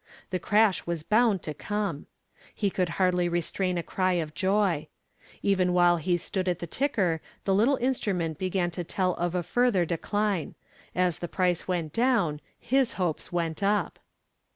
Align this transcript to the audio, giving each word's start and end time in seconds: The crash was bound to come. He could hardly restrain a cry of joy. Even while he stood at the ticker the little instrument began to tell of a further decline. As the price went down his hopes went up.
The 0.31 0.39
crash 0.39 0.87
was 0.87 1.03
bound 1.03 1.43
to 1.43 1.53
come. 1.53 2.07
He 2.55 2.71
could 2.71 2.89
hardly 2.97 3.29
restrain 3.29 3.77
a 3.77 3.83
cry 3.83 4.13
of 4.13 4.33
joy. 4.33 4.87
Even 5.43 5.73
while 5.73 5.97
he 5.97 6.17
stood 6.17 6.47
at 6.49 6.57
the 6.57 6.65
ticker 6.65 7.21
the 7.45 7.53
little 7.53 7.75
instrument 7.75 8.39
began 8.39 8.71
to 8.71 8.83
tell 8.83 9.13
of 9.13 9.35
a 9.35 9.43
further 9.43 9.85
decline. 9.85 10.55
As 10.95 11.19
the 11.19 11.27
price 11.27 11.67
went 11.67 11.93
down 11.93 12.41
his 12.57 12.93
hopes 12.93 13.31
went 13.31 13.61
up. 13.61 13.99